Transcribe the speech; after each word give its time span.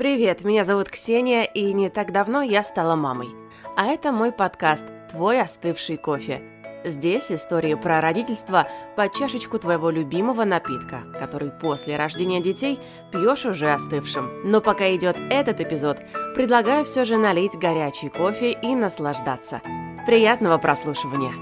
Привет, 0.00 0.44
меня 0.44 0.64
зовут 0.64 0.88
Ксения, 0.88 1.42
и 1.42 1.74
не 1.74 1.90
так 1.90 2.10
давно 2.10 2.40
я 2.40 2.64
стала 2.64 2.96
мамой. 2.96 3.28
А 3.76 3.84
это 3.84 4.12
мой 4.12 4.32
подкаст 4.32 4.86
«Твой 5.10 5.42
остывший 5.42 5.98
кофе». 5.98 6.40
Здесь 6.86 7.30
истории 7.30 7.74
про 7.74 8.00
родительство 8.00 8.66
под 8.96 9.12
чашечку 9.12 9.58
твоего 9.58 9.90
любимого 9.90 10.44
напитка, 10.44 11.02
который 11.18 11.50
после 11.50 11.96
рождения 11.96 12.40
детей 12.40 12.80
пьешь 13.12 13.44
уже 13.44 13.70
остывшим. 13.70 14.30
Но 14.42 14.62
пока 14.62 14.90
идет 14.96 15.18
этот 15.28 15.60
эпизод, 15.60 15.98
предлагаю 16.34 16.86
все 16.86 17.04
же 17.04 17.18
налить 17.18 17.58
горячий 17.58 18.08
кофе 18.08 18.52
и 18.52 18.74
наслаждаться. 18.74 19.60
Приятного 20.06 20.56
прослушивания! 20.56 21.34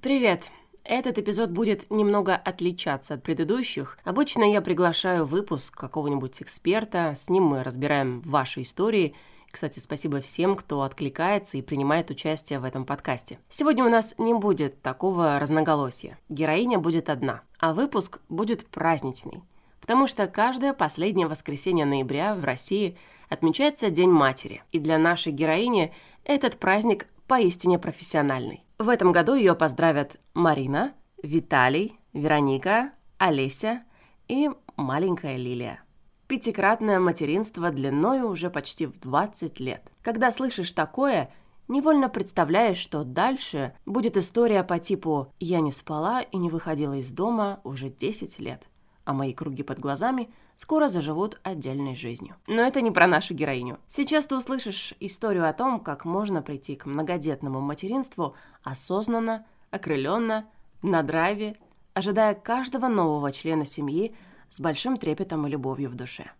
Привет! 0.00 0.44
Этот 0.90 1.18
эпизод 1.18 1.50
будет 1.50 1.88
немного 1.88 2.34
отличаться 2.34 3.14
от 3.14 3.22
предыдущих. 3.22 3.96
Обычно 4.02 4.42
я 4.42 4.60
приглашаю 4.60 5.24
выпуск 5.24 5.72
какого-нибудь 5.76 6.42
эксперта, 6.42 7.12
с 7.14 7.28
ним 7.28 7.44
мы 7.44 7.62
разбираем 7.62 8.20
ваши 8.22 8.62
истории. 8.62 9.14
Кстати, 9.52 9.78
спасибо 9.78 10.20
всем, 10.20 10.56
кто 10.56 10.82
откликается 10.82 11.58
и 11.58 11.62
принимает 11.62 12.10
участие 12.10 12.58
в 12.58 12.64
этом 12.64 12.84
подкасте. 12.84 13.38
Сегодня 13.48 13.84
у 13.84 13.88
нас 13.88 14.16
не 14.18 14.34
будет 14.34 14.82
такого 14.82 15.38
разноголосия. 15.38 16.18
Героиня 16.28 16.80
будет 16.80 17.08
одна, 17.08 17.42
а 17.60 17.72
выпуск 17.72 18.18
будет 18.28 18.66
праздничный. 18.66 19.44
Потому 19.80 20.08
что 20.08 20.26
каждое 20.26 20.72
последнее 20.72 21.28
воскресенье 21.28 21.84
ноября 21.84 22.34
в 22.34 22.44
России 22.44 22.98
отмечается 23.28 23.90
День 23.90 24.10
матери. 24.10 24.64
И 24.72 24.80
для 24.80 24.98
нашей 24.98 25.30
героини 25.30 25.94
этот 26.24 26.58
праздник 26.58 27.06
поистине 27.28 27.78
профессиональный. 27.78 28.64
В 28.80 28.88
этом 28.88 29.12
году 29.12 29.34
ее 29.34 29.54
поздравят 29.54 30.18
Марина, 30.32 30.94
Виталий, 31.22 32.00
Вероника, 32.14 32.92
Олеся 33.18 33.82
и 34.26 34.48
маленькая 34.74 35.36
Лилия. 35.36 35.84
Пятикратное 36.28 36.98
материнство 36.98 37.68
длиною 37.68 38.30
уже 38.30 38.48
почти 38.48 38.86
в 38.86 38.98
20 38.98 39.60
лет. 39.60 39.92
Когда 40.00 40.32
слышишь 40.32 40.72
такое, 40.72 41.30
невольно 41.68 42.08
представляешь, 42.08 42.78
что 42.78 43.04
дальше 43.04 43.74
будет 43.84 44.16
история 44.16 44.64
по 44.64 44.78
типу 44.78 45.30
«Я 45.38 45.60
не 45.60 45.72
спала 45.72 46.22
и 46.22 46.38
не 46.38 46.48
выходила 46.48 46.94
из 46.94 47.12
дома 47.12 47.60
уже 47.64 47.90
10 47.90 48.38
лет, 48.38 48.62
а 49.04 49.12
мои 49.12 49.34
круги 49.34 49.62
под 49.62 49.78
глазами 49.78 50.30
скоро 50.60 50.88
заживут 50.88 51.40
отдельной 51.42 51.96
жизнью. 51.96 52.36
Но 52.46 52.60
это 52.60 52.82
не 52.82 52.90
про 52.90 53.06
нашу 53.06 53.32
героиню. 53.32 53.78
Сейчас 53.88 54.26
ты 54.26 54.36
услышишь 54.36 54.92
историю 55.00 55.48
о 55.48 55.54
том, 55.54 55.80
как 55.80 56.04
можно 56.04 56.42
прийти 56.42 56.76
к 56.76 56.84
многодетному 56.84 57.62
материнству 57.62 58.34
осознанно, 58.62 59.46
окрыленно, 59.70 60.50
на 60.82 61.02
драйве, 61.02 61.56
ожидая 61.94 62.34
каждого 62.34 62.88
нового 62.88 63.32
члена 63.32 63.64
семьи 63.64 64.14
с 64.50 64.60
большим 64.60 64.98
трепетом 64.98 65.46
и 65.46 65.50
любовью 65.50 65.88
в 65.88 65.94
душе. 65.94 66.30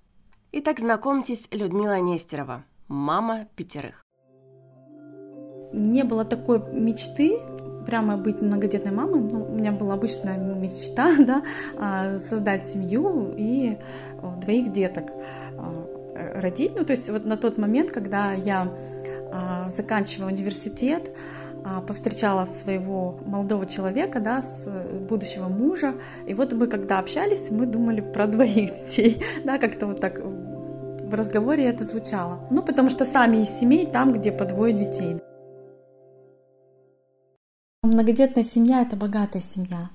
Итак, 0.52 0.80
знакомьтесь, 0.80 1.48
Людмила 1.50 1.98
Нестерова, 1.98 2.64
мама 2.88 3.46
пятерых. 3.56 4.04
Не 5.72 6.04
было 6.04 6.26
такой 6.26 6.58
мечты 6.74 7.40
прямо 7.86 8.16
быть 8.16 8.40
многодетной 8.40 8.92
мамой. 8.92 9.20
Ну, 9.20 9.44
у 9.44 9.52
меня 9.52 9.72
была 9.72 9.94
обычная 9.94 10.38
мечта, 10.38 11.16
да, 11.18 11.42
а, 11.78 12.18
создать 12.18 12.66
семью 12.66 13.34
и 13.36 13.78
двоих 14.42 14.72
деток 14.72 15.10
а, 15.56 16.40
родить. 16.40 16.72
Ну, 16.76 16.84
то 16.84 16.92
есть 16.92 17.08
вот 17.10 17.24
на 17.24 17.36
тот 17.36 17.58
момент, 17.58 17.90
когда 17.90 18.32
я 18.32 18.68
а, 19.32 19.70
заканчивала 19.70 20.28
университет, 20.28 21.10
повстречала 21.86 22.46
своего 22.46 23.20
молодого 23.26 23.66
человека, 23.66 24.18
да, 24.18 24.40
с 24.40 24.66
будущего 25.06 25.48
мужа. 25.48 25.92
И 26.26 26.32
вот 26.32 26.54
мы, 26.54 26.66
когда 26.68 26.98
общались, 26.98 27.50
мы 27.50 27.66
думали 27.66 28.00
про 28.00 28.26
двоих 28.28 28.74
детей, 28.76 29.22
да, 29.44 29.58
как-то 29.58 29.86
вот 29.86 30.00
так 30.00 30.20
в 30.20 31.14
разговоре 31.14 31.64
это 31.64 31.84
звучало. 31.84 32.40
Ну, 32.50 32.62
потому 32.62 32.88
что 32.88 33.04
сами 33.04 33.42
из 33.42 33.50
семей 33.50 33.86
там, 33.86 34.12
где 34.12 34.32
по 34.32 34.46
двое 34.46 34.72
детей. 34.72 35.20
Многодетная 37.82 38.44
семья— 38.44 38.82
это 38.86 38.94
богатая 38.94 39.40
семья, 39.40 39.88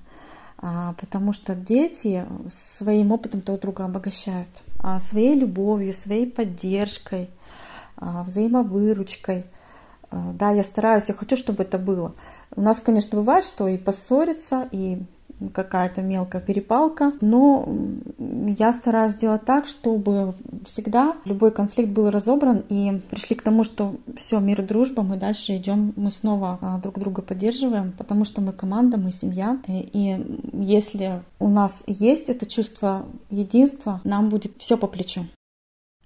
а, 0.58 0.94
потому 0.94 1.32
что 1.32 1.54
дети 1.54 2.26
своим 2.50 3.12
опытом 3.12 3.42
друг 3.42 3.60
друга 3.60 3.84
обогащают, 3.84 4.48
а, 4.80 4.98
своей 4.98 5.36
любовью, 5.36 5.94
своей 5.94 6.26
поддержкой, 6.26 7.30
а, 7.96 8.24
взаимовыручкой. 8.24 9.44
Да, 10.10 10.50
я 10.50 10.64
стараюсь, 10.64 11.04
я 11.06 11.14
хочу, 11.14 11.36
чтобы 11.36 11.62
это 11.62 11.78
было. 11.78 12.16
У 12.56 12.60
нас, 12.60 12.80
конечно, 12.80 13.18
бывает, 13.18 13.44
что 13.44 13.68
и 13.68 13.78
поссориться, 13.78 14.68
и 14.72 15.04
какая-то 15.52 16.02
мелкая 16.02 16.40
перепалка, 16.40 17.12
но 17.20 17.68
я 18.18 18.72
стараюсь 18.72 19.14
сделать 19.14 19.44
так, 19.44 19.66
чтобы 19.66 20.34
всегда 20.66 21.16
любой 21.24 21.50
конфликт 21.50 21.90
был 21.90 22.10
разобран 22.10 22.64
и 22.68 23.00
пришли 23.10 23.36
к 23.36 23.42
тому, 23.42 23.64
что 23.64 23.96
все, 24.16 24.40
мир 24.40 24.62
и 24.62 24.64
дружба, 24.64 25.02
мы 25.02 25.16
дальше 25.16 25.56
идем, 25.56 25.92
мы 25.96 26.10
снова 26.10 26.58
а, 26.60 26.78
друг 26.78 26.98
друга 26.98 27.22
поддерживаем, 27.22 27.92
потому 27.92 28.24
что 28.24 28.40
мы 28.40 28.52
команда, 28.52 28.96
мы 28.96 29.12
семья. 29.12 29.58
И 29.68 30.24
если 30.52 31.22
у 31.38 31.48
нас 31.48 31.82
есть 31.86 32.28
это 32.28 32.46
чувство 32.46 33.06
единства, 33.30 34.00
нам 34.04 34.28
будет 34.28 34.52
все 34.58 34.76
по 34.76 34.86
плечу. 34.86 35.26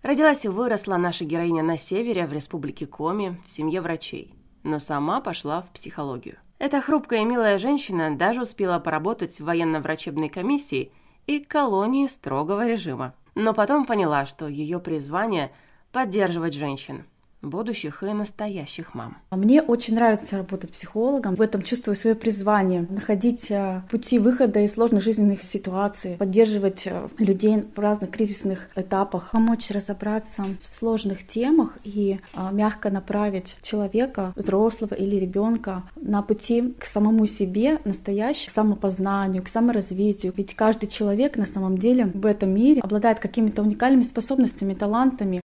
Родилась 0.02 0.44
и 0.44 0.48
выросла 0.48 0.96
наша 0.96 1.24
героиня 1.24 1.62
на 1.62 1.76
севере, 1.76 2.26
в 2.26 2.32
республике 2.32 2.86
Коми, 2.86 3.38
в 3.44 3.50
семье 3.50 3.80
врачей, 3.80 4.34
но 4.62 4.78
сама 4.78 5.20
пошла 5.20 5.60
в 5.62 5.70
психологию. 5.70 6.36
Эта 6.60 6.82
хрупкая 6.82 7.22
и 7.22 7.24
милая 7.24 7.56
женщина 7.56 8.14
даже 8.14 8.42
успела 8.42 8.78
поработать 8.78 9.40
в 9.40 9.44
военно-врачебной 9.44 10.28
комиссии 10.28 10.92
и 11.26 11.40
колонии 11.40 12.06
строгого 12.06 12.68
режима. 12.68 13.14
Но 13.34 13.54
потом 13.54 13.86
поняла, 13.86 14.26
что 14.26 14.46
ее 14.46 14.78
призвание– 14.78 15.52
поддерживать 15.92 16.54
женщин– 16.54 17.06
будущих 17.42 18.02
и 18.02 18.12
настоящих 18.12 18.94
мам. 18.94 19.16
Мне 19.30 19.62
очень 19.62 19.94
нравится 19.94 20.38
работать 20.38 20.70
психологом. 20.70 21.36
В 21.36 21.40
этом 21.40 21.62
чувствую 21.62 21.94
свое 21.94 22.16
призвание. 22.16 22.86
Находить 22.88 23.50
э, 23.50 23.82
пути 23.90 24.18
выхода 24.18 24.60
из 24.60 24.74
сложных 24.74 25.02
жизненных 25.02 25.42
ситуаций, 25.42 26.16
поддерживать 26.16 26.86
э, 26.86 27.08
людей 27.18 27.64
в 27.74 27.78
разных 27.78 28.10
кризисных 28.10 28.68
этапах, 28.76 29.30
помочь 29.32 29.70
разобраться 29.70 30.44
в 30.66 30.70
сложных 30.70 31.26
темах 31.26 31.78
и 31.84 32.20
э, 32.34 32.48
мягко 32.52 32.90
направить 32.90 33.56
человека, 33.62 34.32
взрослого 34.36 34.94
или 34.94 35.16
ребенка, 35.16 35.84
на 35.96 36.22
пути 36.22 36.74
к 36.78 36.84
самому 36.84 37.26
себе, 37.26 37.78
настоящему, 37.84 38.48
к 38.48 38.52
самопознанию, 38.52 39.42
к 39.42 39.48
саморазвитию. 39.48 40.32
Ведь 40.36 40.54
каждый 40.54 40.88
человек 40.88 41.36
на 41.36 41.46
самом 41.46 41.78
деле 41.78 42.06
в 42.06 42.26
этом 42.26 42.50
мире 42.50 42.80
обладает 42.80 43.18
какими-то 43.18 43.62
уникальными 43.62 44.02
способностями, 44.02 44.74
талантами, 44.74 45.40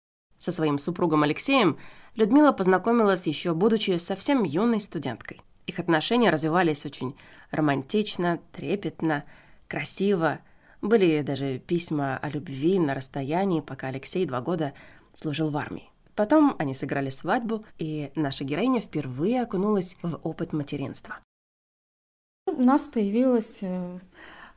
со 0.45 0.53
своим 0.53 0.79
супругом 0.79 1.23
Алексеем 1.23 1.79
Людмила 2.17 2.53
познакомилась 2.53 3.27
еще 3.27 3.55
будучи 3.55 3.97
совсем 3.97 4.45
юной 4.45 4.81
студенткой. 4.81 5.41
Их 5.67 5.79
отношения 5.79 6.29
развивались 6.29 6.85
очень 6.85 7.17
романтично, 7.51 8.41
трепетно, 8.53 9.25
красиво. 9.69 10.41
Были 10.83 11.23
даже 11.23 11.59
письма 11.59 12.19
о 12.19 12.29
любви 12.29 12.79
на 12.79 12.95
расстоянии, 12.95 13.63
пока 13.63 13.87
Алексей 13.87 14.27
два 14.27 14.43
года 14.43 14.75
служил 15.15 15.49
в 15.49 15.57
армии. 15.57 15.89
Потом 16.15 16.57
они 16.59 16.75
сыграли 16.75 17.09
свадьбу, 17.09 17.65
и 17.79 18.13
наша 18.15 18.45
героиня 18.45 18.81
впервые 18.83 19.41
окунулась 19.43 19.97
в 20.03 20.21
опыт 20.25 20.53
материнства. 20.53 21.21
У 22.47 22.61
нас 22.61 22.83
появилась 22.83 23.57
э, 23.63 23.99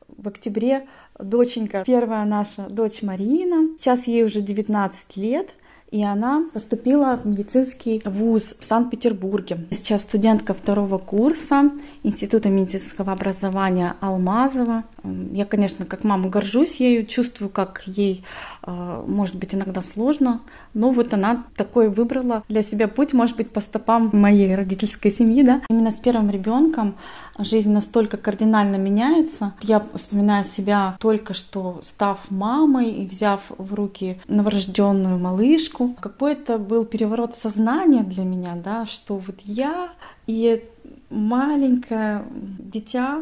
в 0.09 0.28
октябре 0.28 0.90
доченька, 1.18 1.86
первая 1.86 2.25
наша 2.25 2.69
дочь 2.69 3.02
Марина. 3.02 3.78
Сейчас 3.78 4.06
ей 4.06 4.25
уже 4.25 4.42
19 4.42 5.16
лет– 5.16 5.56
и 5.90 6.03
она 6.03 6.46
поступила 6.53 7.18
в 7.18 7.25
медицинский 7.25 8.02
вуз 8.03 8.56
в 8.59 8.66
Санкт-Петербурге. 8.66 9.66
Сейчас 9.72 10.02
студентка 10.02 10.53
второго 10.53 10.98
курса 10.98 11.72
Института 12.03 12.50
медицинского 12.50 13.14
образования 13.14 13.96
Алмазова. 14.02 14.84
Я, 15.31 15.45
конечно, 15.45 15.86
как 15.86 16.04
мама 16.04 16.30
горжусь 16.30 16.77
ею, 16.77 17.06
чувствую, 17.06 17.50
как 17.50 17.83
ей, 17.86 18.24
а, 18.62 19.04
может 19.07 19.36
быть, 19.36 19.54
иногда 19.54 19.81
сложно, 19.81 20.42
но 20.74 20.92
вот 20.92 21.13
она 21.13 21.45
такой 21.56 21.89
выбрала 21.89 22.44
для 22.50 22.62
себя 22.62 22.88
путь, 22.88 23.13
может 23.13 23.36
быть, 23.36 23.51
по 23.51 23.62
стопам 23.62 24.09
моей 24.13 24.56
родительской 24.56 25.12
семьи, 25.12 25.44
да. 25.44 25.62
Именно 25.69 25.92
с 25.92 25.95
первым 25.95 26.30
ребенком 26.30 26.95
жизнь 27.39 27.71
настолько 27.71 28.18
кардинально 28.18 28.75
меняется. 28.75 29.54
Я 29.62 29.83
вспоминаю 29.95 30.45
себя 30.45 30.98
только 31.00 31.33
что 31.33 31.81
став 31.83 32.19
мамой 32.30 32.92
и 32.92 33.07
взяв 33.07 33.42
в 33.57 33.74
руки 33.74 34.19
новорожденную 34.27 35.18
малышку. 35.18 35.95
Какой-то 36.00 36.57
был 36.57 36.86
переворот 36.86 37.36
сознания 37.36 38.04
для 38.04 38.24
меня, 38.24 38.56
да, 38.56 38.86
что 38.86 39.18
вот 39.18 39.39
я 39.44 39.89
и 40.27 40.63
маленькое 41.09 42.25
дитя 42.31 43.21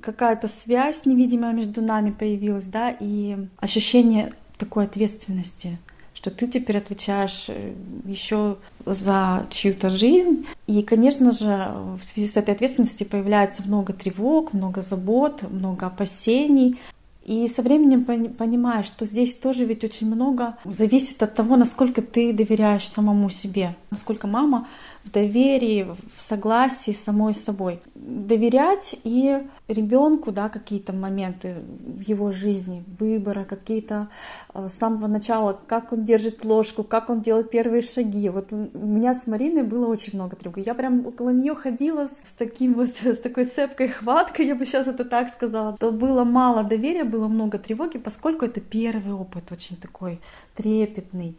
какая-то 0.00 0.48
связь 0.48 1.04
невидимая 1.04 1.52
между 1.52 1.82
нами 1.82 2.10
появилась, 2.10 2.64
да, 2.64 2.90
и 2.98 3.36
ощущение 3.58 4.32
такой 4.56 4.84
ответственности, 4.84 5.78
что 6.14 6.30
ты 6.30 6.48
теперь 6.48 6.78
отвечаешь 6.78 7.44
э, 7.48 7.74
еще 8.04 8.56
за 8.84 9.46
чью-то 9.50 9.88
жизнь. 9.90 10.46
И, 10.66 10.82
конечно 10.82 11.32
же, 11.32 11.46
в 11.46 12.00
связи 12.02 12.28
с 12.28 12.36
этой 12.36 12.54
ответственностью 12.54 13.06
появляется 13.06 13.62
много 13.62 13.92
тревог, 13.92 14.52
много 14.52 14.82
забот, 14.82 15.42
много 15.48 15.86
опасений. 15.86 16.80
И 17.24 17.46
со 17.46 17.60
временем 17.60 18.04
понимаешь, 18.04 18.86
что 18.86 19.04
здесь 19.04 19.36
тоже 19.36 19.66
ведь 19.66 19.84
очень 19.84 20.06
много 20.06 20.56
зависит 20.64 21.22
от 21.22 21.34
того, 21.34 21.56
насколько 21.56 22.00
ты 22.00 22.32
доверяешь 22.32 22.88
самому 22.88 23.28
себе, 23.28 23.76
насколько 23.90 24.26
мама 24.26 24.66
в 25.08 25.12
доверии, 25.12 25.86
в 26.16 26.20
согласии 26.20 26.92
с 26.92 27.04
самой 27.04 27.34
собой. 27.34 27.80
Доверять 27.94 28.94
и 29.04 29.38
ребенку, 29.68 30.32
да, 30.32 30.48
какие-то 30.48 30.92
моменты 30.92 31.56
в 31.80 32.00
его 32.00 32.32
жизни, 32.32 32.84
выбора, 32.98 33.44
какие-то 33.44 34.08
э, 34.54 34.68
с 34.68 34.74
самого 34.74 35.06
начала, 35.06 35.58
как 35.66 35.92
он 35.92 36.04
держит 36.04 36.44
ложку, 36.44 36.84
как 36.84 37.10
он 37.10 37.22
делает 37.22 37.50
первые 37.50 37.82
шаги. 37.82 38.28
Вот 38.28 38.52
у 38.52 38.86
меня 38.86 39.14
с 39.14 39.26
Мариной 39.26 39.62
было 39.62 39.86
очень 39.86 40.14
много 40.14 40.36
тревог. 40.36 40.58
Я 40.58 40.74
прям 40.74 41.06
около 41.06 41.30
нее 41.30 41.54
ходила 41.54 42.06
с 42.06 42.32
таким 42.36 42.74
вот, 42.74 42.90
с 43.02 43.18
такой 43.18 43.46
цепкой 43.46 43.88
хваткой, 43.88 44.46
я 44.46 44.54
бы 44.54 44.66
сейчас 44.66 44.86
это 44.86 45.04
так 45.04 45.32
сказала. 45.34 45.76
То 45.78 45.90
было 45.90 46.24
мало 46.24 46.64
доверия, 46.64 47.04
было 47.04 47.28
много 47.28 47.58
тревоги, 47.58 47.98
поскольку 47.98 48.44
это 48.44 48.60
первый 48.60 49.14
опыт 49.14 49.50
очень 49.52 49.76
такой 49.76 50.20
трепетный. 50.54 51.38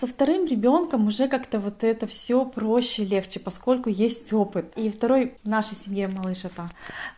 Со 0.00 0.06
вторым 0.06 0.46
ребенком 0.46 1.06
уже 1.06 1.26
как-то 1.26 1.58
вот 1.58 1.82
это 1.82 2.06
все 2.06 2.44
проще, 2.44 3.04
легче, 3.04 3.40
поскольку 3.40 3.88
есть 3.88 4.30
опыт. 4.32 4.72
И 4.76 4.90
второй 4.90 5.34
в 5.42 5.48
нашей 5.48 5.76
семье 5.76 6.08
малыш 6.08 6.44
это 6.44 6.68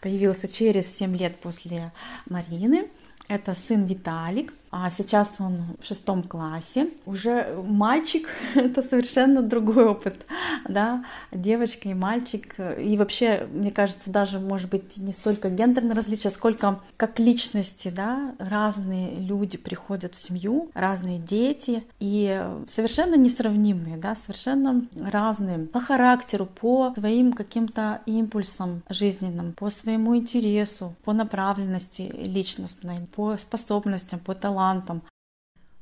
появился 0.01 0.47
через 0.47 0.87
7 0.97 1.17
лет 1.17 1.37
после 1.41 1.93
Марины. 2.29 2.89
Это 3.27 3.55
сын 3.55 3.85
Виталик. 3.85 4.53
А 4.71 4.91
сейчас 4.91 5.37
он 5.39 5.63
в 5.81 5.87
шестом 5.87 6.23
классе. 6.23 6.91
Уже 7.07 7.57
мальчик— 7.65 8.29
это 8.55 8.83
совершенно 8.83 9.43
другой 9.43 9.87
опыт, 9.87 10.27
да, 10.69 11.05
девочка 11.33 11.89
и 11.89 11.95
мальчик. 11.95 12.55
И 12.79 12.97
вообще, 12.97 13.47
мне 13.53 13.71
кажется, 13.71 14.11
даже, 14.11 14.39
может 14.39 14.69
быть, 14.69 14.97
не 14.97 15.13
столько 15.13 15.49
гендерное 15.49 15.95
различие, 15.95 16.31
сколько 16.31 16.81
как 16.97 17.19
личности, 17.19 17.89
да, 17.89 18.35
разные 18.39 19.19
люди 19.19 19.57
приходят 19.57 20.15
в 20.15 20.23
семью, 20.23 20.71
разные 20.75 21.19
дети, 21.19 21.85
и 21.99 22.45
совершенно 22.69 23.15
несравнимые, 23.15 23.97
да, 23.97 24.17
совершенно 24.17 24.87
разные 24.97 25.59
по 25.61 25.81
характеру, 25.81 26.47
по 26.47 26.93
своим 26.97 27.33
каким-то 27.33 28.03
импульсам 28.07 28.83
жизненным, 28.91 29.53
по 29.53 29.71
своему 29.71 30.17
интересу, 30.17 30.95
по 31.05 31.13
направленности 31.13 32.11
личностной, 32.15 33.07
по 33.15 33.37
способностям, 33.37 34.19
по 34.19 34.35
талантам 34.35 34.58
талантом. 34.59 35.03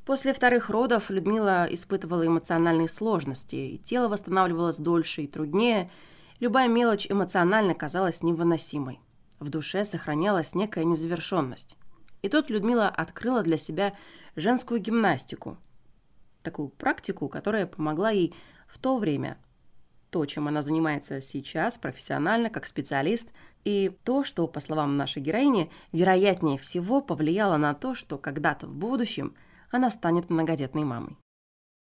После 0.04 0.32
вторых 0.32 0.68
родов 0.68 1.10
Людмила 1.10 1.66
испытывала 1.70 2.26
эмоциональные 2.26 2.88
сложности, 2.88 3.56
и 3.56 3.78
тело 3.78 4.08
восстанавливалось 4.08 4.76
дольше 4.76 5.22
и 5.22 5.26
труднее. 5.26 5.90
Любая 6.40 6.68
мелочь 6.68 7.10
эмоционально 7.10 7.74
казалась 7.74 8.22
невыносимой. 8.22 9.00
В 9.40 9.48
душе 9.48 9.84
сохранялась 9.84 10.54
некая 10.54 10.84
незавершенность. 10.84 11.76
И 12.22 12.28
тут 12.28 12.50
Людмила 12.50 12.88
открыла 12.88 13.42
для 13.42 13.56
себя 13.56 13.94
женскую 14.36 14.80
гимнастику. 14.80 15.56
Такую 16.42 16.68
практику, 16.68 17.28
которая 17.28 17.66
помогла 17.66 18.10
ей 18.10 18.34
в 18.68 18.78
то 18.78 18.98
время. 18.98 19.38
То, 20.10 20.24
чем 20.26 20.48
она 20.48 20.62
занимается 20.62 21.20
сейчас 21.20 21.78
профессионально, 21.78 22.50
как 22.50 22.66
специалист, 22.66 23.28
и 23.66 23.90
то, 24.04 24.22
что, 24.22 24.46
по 24.46 24.60
словам 24.60 24.96
нашей 24.96 25.20
героини, 25.20 25.70
вероятнее 25.90 26.56
всего 26.56 27.00
повлияло 27.00 27.56
на 27.56 27.74
то, 27.74 27.96
что 27.96 28.16
когда-то 28.16 28.68
в 28.68 28.74
будущем 28.76 29.34
она 29.72 29.90
станет 29.90 30.30
многодетной 30.30 30.84
мамой. 30.84 31.16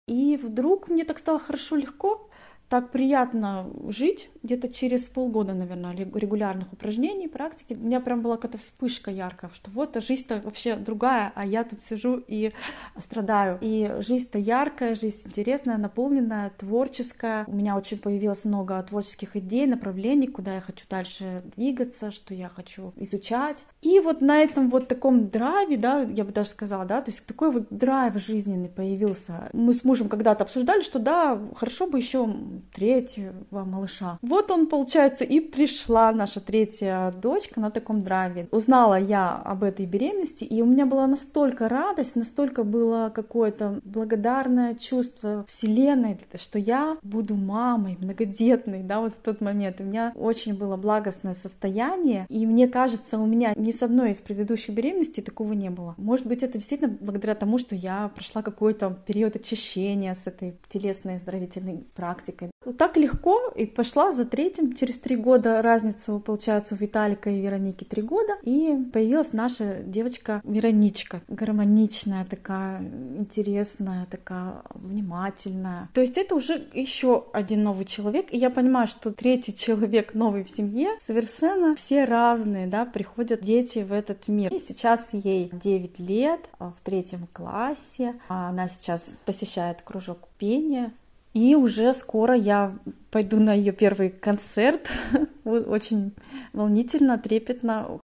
И 0.07 0.37
вдруг 0.37 0.89
мне 0.89 1.05
так 1.05 1.17
стало 1.17 1.39
хорошо 1.39 1.75
легко, 1.75 2.29
так 2.71 2.89
приятно 2.89 3.69
жить. 3.89 4.29
Где-то 4.43 4.69
через 4.69 5.01
полгода, 5.03 5.53
наверное, 5.53 5.93
регулярных 5.93 6.71
упражнений, 6.71 7.27
практики, 7.27 7.73
у 7.73 7.85
меня 7.85 7.99
прям 7.99 8.21
была 8.21 8.37
какая-то 8.37 8.59
вспышка 8.59 9.11
яркая, 9.11 9.51
что 9.53 9.69
вот 9.71 10.01
жизнь-то 10.01 10.39
вообще 10.41 10.77
другая, 10.77 11.33
а 11.35 11.45
я 11.45 11.65
тут 11.65 11.83
сижу 11.83 12.23
и 12.25 12.53
страдаю. 12.97 13.57
И 13.59 13.97
жизнь-то 13.99 14.39
яркая, 14.39 14.95
жизнь 14.95 15.19
интересная, 15.25 15.77
наполненная, 15.77 16.51
творческая. 16.57 17.43
У 17.47 17.53
меня 17.53 17.75
очень 17.75 17.99
появилось 17.99 18.45
много 18.45 18.81
творческих 18.83 19.35
идей, 19.35 19.67
направлений, 19.67 20.27
куда 20.27 20.55
я 20.55 20.61
хочу 20.61 20.85
дальше 20.89 21.43
двигаться, 21.57 22.09
что 22.11 22.33
я 22.33 22.47
хочу 22.47 22.93
изучать. 22.95 23.65
И 23.81 23.99
вот 23.99 24.21
на 24.21 24.39
этом 24.39 24.69
вот 24.69 24.87
таком 24.87 25.27
драйве, 25.27 25.75
да, 25.75 25.99
я 26.03 26.23
бы 26.23 26.31
даже 26.31 26.47
сказала, 26.47 26.85
да, 26.85 27.01
то 27.01 27.11
есть 27.11 27.25
такой 27.25 27.51
вот 27.51 27.67
драйв 27.69 28.15
жизненный 28.15 28.69
появился. 28.69 29.49
Мы 29.51 29.73
с 29.73 29.83
мужем 29.83 30.07
когда-то 30.07 30.45
обсуждали, 30.45 30.79
что 30.79 30.99
да, 30.99 31.37
хорошо 31.57 31.85
бы 31.85 31.97
еще 31.97 32.33
третьего 32.73 33.65
малыша. 33.65 34.17
Вот 34.21 34.51
он, 34.51 34.67
получается, 34.67 35.23
и 35.23 35.39
пришла 35.39 36.11
наша 36.11 36.39
третья 36.39 37.11
дочка 37.21 37.59
на 37.59 37.71
таком 37.71 38.01
драйве. 38.01 38.47
Узнала 38.51 38.99
я 38.99 39.35
об 39.35 39.63
этой 39.63 39.85
беременности, 39.85 40.43
и 40.43 40.61
у 40.61 40.65
меня 40.65 40.85
была 40.85 41.07
настолько 41.07 41.67
радость, 41.69 42.15
настолько 42.15 42.63
было 42.63 43.11
какое-то 43.13 43.79
благодарное 43.83 44.75
чувство 44.75 45.45
вселенной, 45.47 46.17
что 46.35 46.59
я 46.59 46.97
буду 47.03 47.35
мамой 47.35 47.97
многодетной, 47.99 48.83
да, 48.83 48.99
вот 48.99 49.13
в 49.13 49.21
тот 49.21 49.41
момент. 49.41 49.79
У 49.79 49.83
меня 49.83 50.11
очень 50.15 50.53
было 50.53 50.77
благостное 50.77 51.35
состояние, 51.35 52.25
и 52.29 52.45
мне 52.45 52.67
кажется, 52.67 53.17
у 53.17 53.25
меня 53.25 53.53
ни 53.55 53.71
с 53.71 53.81
одной 53.81 54.11
из 54.11 54.17
предыдущих 54.17 54.73
беременностей 54.75 55.23
такого 55.23 55.53
не 55.53 55.69
было. 55.69 55.95
Может 55.97 56.25
быть, 56.27 56.43
это 56.43 56.53
действительно 56.57 56.95
благодаря 56.99 57.35
тому, 57.35 57.57
что 57.57 57.75
я 57.75 58.09
прошла 58.13 58.41
какой-то 58.41 58.97
период 59.05 59.35
очищения 59.35 60.15
с 60.15 60.27
этой 60.27 60.57
телесной 60.69 61.15
оздоровительной 61.15 61.85
практикой. 61.95 62.50
Вот 62.63 62.77
так 62.77 62.95
легко 62.95 63.51
и 63.55 63.65
пошла 63.65 64.13
за 64.13 64.23
третьим. 64.23 64.73
Через 64.73 64.99
три 64.99 65.15
года 65.15 65.61
разница, 65.61 66.19
получается, 66.19 66.75
у 66.75 66.77
Виталика 66.77 67.29
и 67.29 67.41
Вероники 67.41 67.83
три 67.83 68.03
года. 68.03 68.37
И 68.43 68.77
появилась 68.93 69.33
наша 69.33 69.81
девочка 69.83 70.41
Вероничка. 70.43 71.21
Гармоничная 71.27 72.23
такая, 72.25 72.81
интересная, 72.81 74.05
такая 74.05 74.61
внимательная. 74.75 75.89
То 75.93 76.01
есть 76.01 76.17
это 76.17 76.35
уже 76.35 76.67
еще 76.73 77.25
один 77.33 77.63
новый 77.63 77.85
человек. 77.85 78.27
И 78.31 78.37
я 78.37 78.51
понимаю, 78.51 78.87
что 78.87 79.11
третий 79.11 79.55
человек 79.55 80.13
новый 80.13 80.43
в 80.43 80.49
семье. 80.49 80.89
Совершенно 81.05 81.75
все 81.75 82.05
разные, 82.05 82.67
да, 82.67 82.85
приходят 82.85 83.41
дети 83.41 83.79
в 83.79 83.91
этот 83.91 84.27
мир. 84.27 84.53
И 84.53 84.59
сейчас 84.59 85.09
ей 85.13 85.49
9 85.51 85.99
лет, 85.99 86.41
а 86.59 86.69
в 86.69 86.79
третьем 86.83 87.27
классе. 87.33 88.15
Она 88.27 88.67
сейчас 88.67 89.09
посещает 89.25 89.81
кружок 89.81 90.27
пения 90.37 90.91
и 91.33 91.55
уже 91.55 91.93
скоро 91.93 92.35
я 92.35 92.77
пойду 93.09 93.39
на 93.39 93.53
ее 93.53 93.71
первый 93.71 94.09
концерт. 94.09 94.89
Очень 95.43 96.13
волнительно, 96.53 97.17
трепетно. 97.17 97.99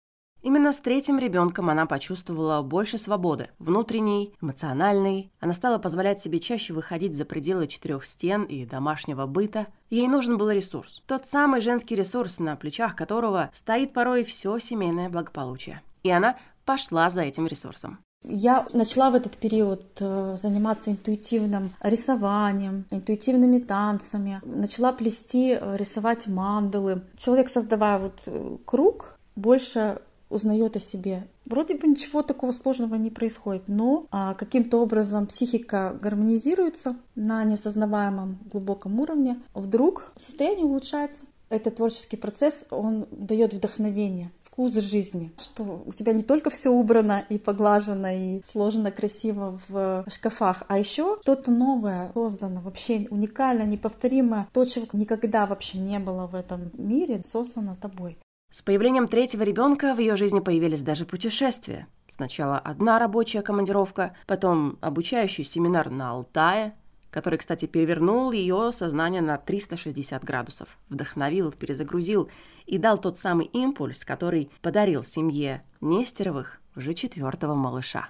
Именно 0.43 0.73
с 0.73 0.81
третьим 0.81 1.21
ребенком 1.21 1.71
она 1.71 1.87
почувствовала 1.87 2.63
больше 2.63 2.99
свободы, 2.99 3.51
внутренней, 3.61 4.35
эмоциональной. 4.43 5.31
Она 5.39 5.53
стала 5.53 5.79
позволять 5.79 6.21
себе 6.21 6.41
чаще 6.41 6.73
выходить 6.73 7.15
за 7.15 7.25
пределы 7.25 7.69
четырех 7.69 8.05
стен 8.05 8.43
и 8.43 8.67
домашнего 8.67 9.27
быта. 9.27 9.69
Ей 9.89 10.09
нужен 10.09 10.39
был 10.39 10.51
ресурс. 10.51 11.01
Тот 11.07 11.27
самый 11.27 11.61
женский 11.61 11.95
ресурс, 11.95 12.41
на 12.41 12.57
плечах 12.57 12.97
которого 12.97 13.51
стоит 13.55 13.93
порой 13.93 14.25
все 14.25 14.59
семейное 14.59 15.09
благополучие. 15.09 15.81
И 16.03 16.11
она 16.11 16.37
пошла 16.65 17.09
за 17.09 17.23
этим 17.23 17.47
ресурсом. 17.47 18.01
Я 18.25 18.67
начала 18.73 19.11
в 19.11 19.15
этот 19.15 19.37
период 19.37 19.83
э, 20.01 20.37
заниматься 20.41 20.91
интуитивным 20.91 21.71
рисованием, 21.81 22.85
интуитивными 22.91 23.59
танцами, 23.59 24.41
начала 24.45 24.93
плести, 24.93 25.51
э, 25.53 25.77
рисовать 25.77 26.27
мандалы. 26.29 27.03
Человек, 27.17 27.51
создавая 27.51 27.99
вот 27.99 28.21
э, 28.27 28.57
круг, 28.65 29.19
больше 29.35 30.01
узнает 30.31 30.77
о 30.77 30.81
себе. 30.81 31.27
Вроде 31.45 31.75
бы 31.75 31.87
ничего 31.87 32.23
такого 32.23 32.53
сложного 32.53 32.95
не 32.95 33.11
происходит, 33.11 33.65
но 33.67 34.07
а, 34.11 34.35
каким-то 34.35 34.81
образом 34.81 35.27
психика 35.27 35.99
гармонизируется 36.01 36.97
на 37.15 37.45
неосознаваемом 37.45 38.39
глубоком 38.51 38.99
уровне. 39.01 39.41
Вдруг 39.53 40.13
состояние 40.19 40.65
улучшается. 40.65 41.25
Этот 41.51 41.77
творческий 41.77 42.17
процесс, 42.17 42.65
он 42.71 43.07
дает 43.11 43.53
вдохновение 43.53 44.31
вкус 44.53 44.75
жизни, 44.75 45.33
что 45.41 45.83
у 45.87 45.93
тебя 45.95 46.13
не 46.13 46.23
только 46.23 46.51
все 46.51 46.71
убрано 46.71 47.25
и 47.31 47.39
поглажено 47.39 48.11
и 48.11 48.43
сложено 48.53 48.91
красиво 48.91 49.59
в 49.69 50.05
шкафах, 50.09 50.65
а 50.69 50.79
еще 50.79 51.19
что-то 51.23 51.51
новое 51.51 52.11
создано, 52.13 52.61
вообще 52.61 53.07
уникально, 53.11 53.63
неповторимое, 53.63 54.49
то, 54.53 54.65
чего 54.67 54.87
никогда 54.93 55.47
вообще 55.47 55.79
не 55.79 55.99
было 55.99 56.27
в 56.27 56.35
этом 56.35 56.71
мире, 56.75 57.23
создано 57.33 57.77
тобой. 57.81 58.19
С 58.53 58.61
появлением 58.61 59.09
третьего 59.09 59.43
ребенка 59.43 59.95
в 59.95 59.99
ее 59.99 60.17
жизни 60.17 60.41
появились 60.41 60.83
даже 60.83 61.07
путешествия. 61.07 61.87
Сначала 62.11 62.59
одна 62.59 62.99
рабочая 62.99 63.41
командировка, 63.41 64.15
потом 64.27 64.77
обучающий 64.83 65.45
семинар 65.45 65.89
на 65.89 66.11
Алтае, 66.11 66.75
который, 67.13 67.39
кстати, 67.39 67.67
перевернул 67.67 68.33
ее 68.33 68.73
сознание 68.73 69.21
на 69.21 69.37
360 69.37 70.25
градусов, 70.25 70.79
вдохновил, 70.89 71.53
перезагрузил 71.53 72.31
и 72.67 72.79
дал 72.79 72.99
тот 72.99 73.19
самый 73.19 73.47
импульс, 73.47 74.05
который 74.05 74.51
подарил 74.63 75.05
семье 75.05 75.63
Нестеровых 75.81 76.61
уже 76.75 76.95
четвертого 76.95 77.55
малыша. 77.55 78.09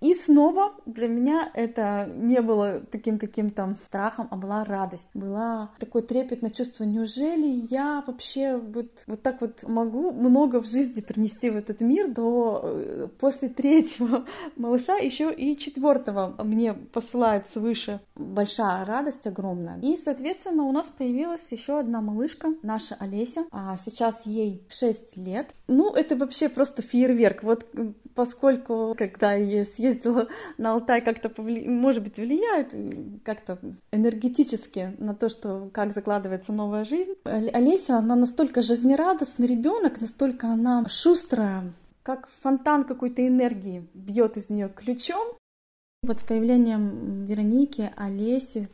И 0.00 0.14
снова 0.14 0.72
для 0.86 1.08
меня 1.08 1.50
это 1.54 2.10
не 2.14 2.40
было 2.40 2.80
таким 2.90 3.18
каким-то 3.18 3.76
страхом, 3.84 4.28
а 4.30 4.36
была 4.36 4.64
радость. 4.64 5.08
Была 5.14 5.70
такое 5.78 6.02
трепетное 6.02 6.50
чувство, 6.50 6.84
неужели 6.84 7.66
я 7.70 8.02
вообще 8.06 8.56
вот, 8.56 8.90
вот 9.06 9.22
так 9.22 9.40
вот 9.40 9.62
могу 9.64 10.10
много 10.12 10.62
в 10.62 10.66
жизни 10.66 11.00
принести 11.00 11.50
в 11.50 11.56
этот 11.56 11.80
мир 11.80 12.08
до 12.08 12.60
э, 12.62 13.08
после 13.18 13.48
третьего 13.50 14.24
малыша, 14.56 14.96
еще 14.96 15.32
и 15.32 15.56
четвертого 15.58 16.34
мне 16.42 16.72
посылают 16.72 17.48
свыше. 17.48 18.00
Большая 18.16 18.84
радость 18.86 19.26
огромная. 19.26 19.78
И, 19.80 19.96
соответственно, 19.96 20.64
у 20.64 20.72
нас 20.72 20.86
появилась 20.86 21.46
еще 21.50 21.78
одна 21.78 22.00
малышка, 22.00 22.54
наша 22.62 22.96
Олеся. 22.98 23.44
А 23.50 23.76
сейчас 23.76 24.24
ей 24.24 24.66
6 24.70 25.16
лет. 25.18 25.50
Ну, 25.68 25.92
это 25.92 26.16
вообще 26.16 26.48
просто 26.48 26.82
фейерверк. 26.82 27.42
Вот 27.42 27.66
поскольку, 28.14 28.94
когда 28.98 29.34
я 29.34 29.64
съездила 29.64 29.89
на 30.58 30.72
Алтай, 30.72 31.00
как-то, 31.00 31.28
повли... 31.28 31.68
может 31.68 32.02
быть, 32.02 32.16
влияет 32.16 32.74
как-то 33.24 33.58
энергетически 33.92 34.94
на 34.98 35.14
то, 35.14 35.28
что 35.28 35.70
как 35.72 35.94
закладывается 35.94 36.52
новая 36.52 36.84
жизнь. 36.84 37.14
Олеся, 37.24 37.96
она 37.96 38.16
настолько 38.16 38.62
жизнерадостный 38.62 39.46
ребенок, 39.46 40.00
настолько 40.00 40.48
она 40.48 40.86
шустрая, 40.88 41.72
как 42.02 42.28
фонтан 42.42 42.84
какой-то 42.84 43.26
энергии 43.26 43.86
бьет 43.94 44.36
из 44.36 44.50
нее 44.50 44.68
ключом. 44.68 45.36
Вот 46.02 46.20
с 46.20 46.22
появлением 46.22 47.26
Вероники, 47.26 47.92
Олеси, 47.96 48.68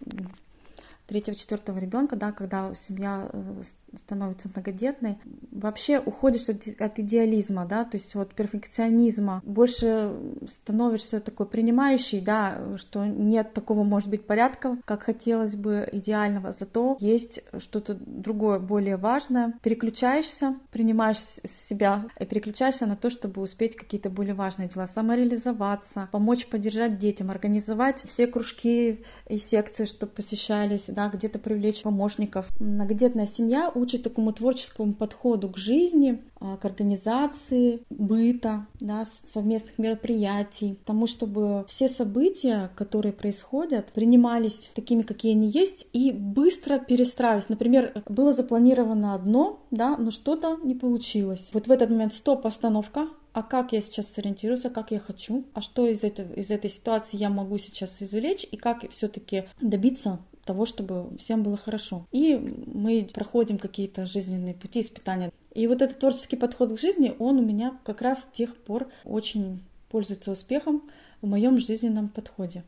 третьего-четвертого 1.07 1.79
ребенка, 1.79 2.17
да, 2.17 2.33
когда 2.33 2.75
семья 2.75 3.29
э, 3.33 3.63
становится 3.97 4.49
многодетной, 4.49 5.19
вообще 5.51 5.99
уходишь 5.99 6.49
от, 6.49 6.67
от 6.81 6.99
идеализма, 6.99 7.67
да, 7.67 7.85
то 7.85 7.97
есть 7.97 8.15
от 8.17 8.35
перфекционизма, 8.35 9.43
больше 9.45 10.13
становишься 10.49 11.21
такой 11.21 11.47
принимающий, 11.47 12.21
да, 12.21 12.77
что 12.77 13.05
нет 13.05 13.55
такого, 13.55 13.85
может 13.85 14.09
быть, 14.09 14.27
порядка, 14.27 14.79
как 14.85 15.05
хотелось 15.05 15.55
бы, 15.55 15.89
идеального, 15.93 16.53
зато 16.53 16.97
есть 17.01 17.43
что-то 17.59 17.95
другое, 17.95 18.59
более 18.59 18.97
важное. 18.97 19.55
Переключаешься, 19.63 20.59
принимаешь 20.71 21.19
себя 21.45 22.07
и 22.19 22.25
переключаешься 22.25 22.87
на 22.87 22.97
то, 22.97 23.11
чтобы 23.11 23.43
успеть 23.43 23.77
какие-то 23.77 24.11
более 24.11 24.35
важные 24.35 24.69
дела, 24.69 24.87
самореализоваться, 24.87 26.09
помочь 26.13 26.47
поддержать 26.47 26.99
детям, 26.99 27.31
организовать 27.31 28.03
все 28.05 28.27
кружки 28.27 29.05
и 29.29 29.39
секции, 29.39 29.85
чтобы 29.85 30.13
посещались, 30.13 30.85
да, 30.97 31.09
где-то 31.09 31.39
привлечь 31.39 31.83
помощников. 31.83 32.49
Многодетная 32.59 33.27
семья 33.27 33.71
учит 33.73 34.03
такому 34.03 34.33
творческому 34.33 34.95
подходу 34.95 35.51
к 35.51 35.59
жизни, 35.59 36.23
а, 36.41 36.57
к 36.57 36.65
организации 36.65 37.83
быта, 37.91 38.67
да, 38.81 39.07
совместных 39.33 39.79
мероприятий, 39.79 40.79
тому, 40.87 41.07
чтобы 41.07 41.67
все 41.69 41.89
события, 41.89 42.71
которые 42.75 43.13
происходят, 43.13 43.93
принимались 43.93 44.71
такими, 44.75 45.03
какие 45.03 45.33
они 45.33 45.51
есть, 45.51 45.87
и 45.93 46.13
быстро 46.13 46.79
перестраивались. 46.79 47.51
Например, 47.51 48.03
было 48.09 48.33
запланировано 48.33 49.15
одно, 49.15 49.61
да, 49.71 49.97
но 49.99 50.11
что-то 50.11 50.59
не 50.65 50.75
получилось. 50.75 51.51
Вот 51.53 51.67
в 51.67 51.71
этот 51.71 51.91
момент 51.91 52.15
стоп, 52.15 52.47
остановка, 52.47 53.09
а 53.35 53.43
как 53.43 53.73
я 53.73 53.83
сейчас 53.83 54.11
сориентируюсь, 54.11 54.65
а 54.65 54.71
как 54.71 54.93
я 54.93 54.99
хочу, 54.99 55.45
а 55.53 55.61
что 55.61 55.87
из, 55.87 56.03
этого, 56.05 56.33
из 56.33 56.51
этой 56.51 56.71
ситуации 56.71 57.19
я 57.19 57.29
могу 57.29 57.59
сейчас 57.59 58.01
извлечь, 58.01 58.47
и 58.51 58.57
как 58.57 58.91
все-таки 58.91 59.45
добиться 59.61 60.21
того, 60.47 60.65
чтобы 60.65 61.17
всем 61.19 61.43
было 61.43 61.57
хорошо. 61.57 62.07
И 62.13 62.35
мы 62.37 63.09
проходим 63.13 63.59
какие-то 63.59 64.07
жизненные 64.07 64.55
пути, 64.55 64.81
испытания. 64.81 65.31
И 65.53 65.67
вот 65.67 65.83
этот 65.83 65.99
творческий 65.99 66.37
подход 66.37 66.73
к 66.73 66.81
жизни, 66.81 67.15
он 67.19 67.39
у 67.39 67.43
меня 67.43 67.79
как 67.85 68.01
раз 68.01 68.23
с 68.23 68.37
тех 68.37 68.57
пор 68.57 68.89
очень 69.05 69.63
пользуется 69.91 70.31
успехом 70.31 70.83
в 71.21 71.27
моем 71.27 71.59
жизненном 71.59 72.09
подходе. 72.09 72.65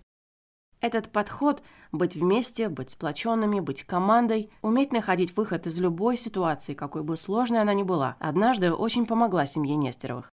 Этот 0.80 1.08
подход— 1.08 1.62
быть 1.92 2.14
вместе, 2.14 2.68
быть 2.68 2.90
сплоченными, 2.90 3.58
быть 3.58 3.82
командой, 3.82 4.50
уметь 4.62 4.92
находить 4.92 5.36
выход 5.36 5.66
из 5.66 5.78
любой 5.78 6.16
ситуации, 6.16 6.74
какой 6.74 7.02
бы 7.02 7.16
сложной 7.16 7.60
она 7.60 7.74
ни 7.74 7.82
была, 7.82 8.16
однажды 8.20 8.72
очень 8.72 9.06
помогла 9.06 9.44
семье 9.44 9.74
Нестеровых. 9.74 10.30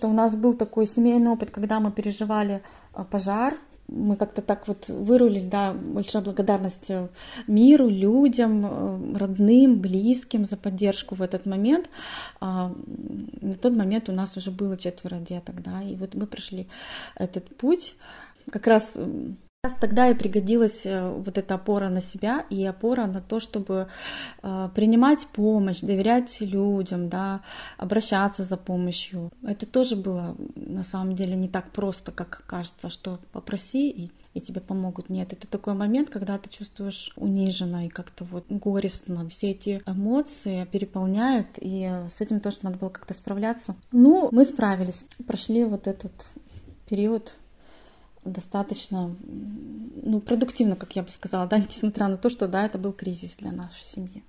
У 0.00 0.12
нас 0.12 0.36
был 0.36 0.54
такой 0.54 0.86
семейный 0.86 1.30
опыт, 1.30 1.50
когда 1.50 1.80
мы 1.80 1.90
переживали 1.90 2.62
э, 2.94 3.04
пожар 3.04 3.58
мы 3.92 4.16
как-то 4.16 4.42
так 4.42 4.68
вот 4.68 4.88
вырулили, 4.88 5.46
да, 5.46 5.72
большая 5.72 6.22
благодарность 6.22 6.90
э, 6.90 7.08
миру, 7.46 7.88
людям, 7.88 8.66
э, 8.66 9.16
родным, 9.18 9.80
близким 9.80 10.44
за 10.44 10.56
поддержку 10.56 11.14
в 11.14 11.22
этот 11.22 11.46
момент. 11.46 11.90
А 12.40 12.72
на 13.40 13.54
тот 13.54 13.74
момент 13.74 14.08
у 14.08 14.12
нас 14.12 14.36
уже 14.36 14.50
было 14.50 14.76
четверо 14.76 15.16
деток, 15.16 15.62
да, 15.62 15.82
и 15.82 15.94
вот 15.96 16.14
мы 16.14 16.26
прошли 16.26 16.68
этот 17.16 17.54
путь. 17.56 17.94
Как 18.50 18.66
раз 18.66 18.84
раз 19.64 19.74
тогда 19.74 20.08
и 20.08 20.14
пригодилась 20.14 20.84
э, 20.84 21.08
вот 21.08 21.38
эта 21.38 21.54
опора 21.54 21.88
на 21.88 22.00
себя 22.00 22.44
и 22.50 22.64
опора 22.64 23.06
на 23.06 23.20
то, 23.20 23.38
чтобы 23.38 23.86
принимать 24.74 25.26
помощь, 25.32 25.80
доверять 25.80 26.40
людям, 26.40 27.08
да, 27.08 27.42
обращаться 27.78 28.42
за 28.42 28.56
помощью. 28.56 29.30
Это 29.46 29.66
тоже 29.66 29.94
было 29.94 30.36
на 30.72 30.84
самом 30.84 31.14
деле 31.14 31.34
не 31.36 31.48
так 31.48 31.70
просто, 31.70 32.12
как 32.12 32.44
кажется, 32.46 32.88
что 32.88 33.18
попроси 33.32 33.90
и 33.90 34.10
и 34.34 34.40
тебе 34.40 34.60
помогут. 34.60 35.10
Нет, 35.10 35.32
это 35.32 35.46
такой 35.46 35.74
момент, 35.74 36.08
когда 36.08 36.38
ты 36.38 36.48
чувствуешь 36.48 37.12
униженно 37.16 37.86
и 37.86 37.90
как-то 37.90 38.24
вот 38.24 38.46
горестно. 38.48 39.28
Все 39.28 39.50
эти 39.50 39.82
эмоции 39.86 40.64
переполняют, 40.64 41.48
и 41.60 41.84
с 42.08 42.20
этим 42.20 42.40
тоже 42.40 42.58
надо 42.62 42.78
было 42.78 42.88
как-то 42.88 43.14
справляться. 43.14 43.76
Ну, 43.92 44.28
мы 44.32 44.44
справились, 44.44 45.04
прошли 45.26 45.64
вот 45.64 45.86
этот 45.86 46.12
период 46.88 47.34
достаточно 48.24 49.14
ну, 49.20 50.20
продуктивно, 50.20 50.76
как 50.76 50.94
я 50.94 51.02
бы 51.02 51.10
сказала, 51.10 51.46
да, 51.46 51.58
несмотря 51.68 52.08
на 52.08 52.16
то, 52.16 52.30
что 52.30 52.48
да, 52.48 52.64
это 52.64 52.78
был 52.78 52.92
кризис 52.92 53.36
для 53.36 53.52
нашей 53.52 53.84
семьи. 53.84 54.24